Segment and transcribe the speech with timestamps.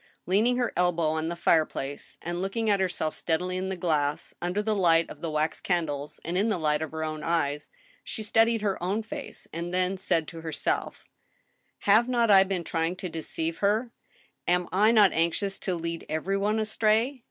[0.25, 4.59] Leaning her elbow on the fireplace, and looking at herself steadily in the glass, under
[4.59, 7.69] the light of the wax candles and in the light of her own eyes,
[8.03, 11.05] she studied her own face and then said to herself:
[11.43, 13.91] * "Hiave not I been trying to deceive her—
[14.57, 17.19] am I not anxious to lead every one astray